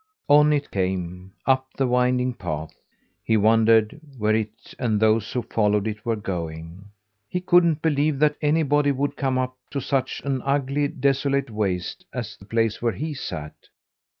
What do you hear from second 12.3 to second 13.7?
the place where he sat.